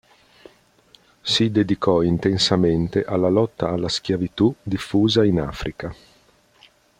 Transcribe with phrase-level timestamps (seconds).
[1.21, 5.95] Si dedicò intensamente alla lotta alla schiavitù diffusa in Africa.